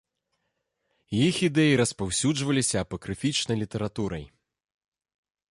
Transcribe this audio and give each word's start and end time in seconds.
Іх 1.25 1.35
ідэі 1.47 1.75
распаўсюджваліся 1.81 2.77
апакрыфічнай 2.85 3.55
літаратурай. 3.63 4.25